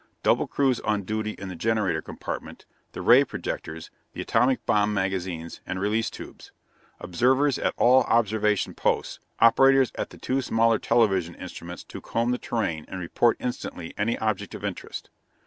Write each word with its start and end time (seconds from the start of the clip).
Double 0.23 0.47
crews 0.47 0.79
on 0.79 1.03
duty 1.03 1.33
in 1.37 1.47
the 1.47 1.55
generator 1.55 2.01
compartment, 2.01 2.65
the 2.93 3.03
ray 3.03 3.23
projectors, 3.23 3.91
the 4.13 4.21
atomic 4.23 4.65
bomb 4.65 4.95
magazines, 4.95 5.61
and 5.63 5.79
release 5.79 6.09
tubes. 6.09 6.51
Observers 6.99 7.59
at 7.59 7.75
all 7.77 8.01
observation 8.05 8.73
posts, 8.73 9.19
operators 9.37 9.91
at 9.93 10.09
the 10.09 10.17
two 10.17 10.41
smaller 10.41 10.79
television 10.79 11.35
instruments 11.35 11.83
to 11.83 12.01
comb 12.01 12.31
the 12.31 12.39
terrain 12.39 12.83
and 12.87 12.99
report 12.99 13.37
instantly 13.39 13.93
any 13.95 14.17
object 14.17 14.55
of 14.55 14.65
interest. 14.65 15.11